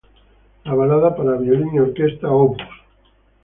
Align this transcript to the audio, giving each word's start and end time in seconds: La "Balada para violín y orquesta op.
La 0.65 0.73
"Balada 0.73 1.15
para 1.15 1.37
violín 1.37 1.75
y 1.75 1.79
orquesta 1.79 2.27
op. 2.31 2.57